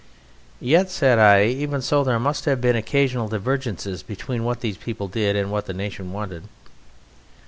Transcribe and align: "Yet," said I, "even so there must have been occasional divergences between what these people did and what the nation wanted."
"Yet," 0.59 0.89
said 0.89 1.19
I, 1.19 1.43
"even 1.45 1.83
so 1.83 2.03
there 2.03 2.17
must 2.19 2.45
have 2.45 2.59
been 2.59 2.75
occasional 2.75 3.27
divergences 3.27 4.01
between 4.01 4.43
what 4.43 4.61
these 4.61 4.77
people 4.77 5.07
did 5.07 5.35
and 5.35 5.51
what 5.51 5.67
the 5.67 5.75
nation 5.75 6.11
wanted." 6.11 6.45